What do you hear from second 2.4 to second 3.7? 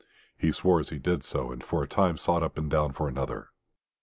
up and down for another.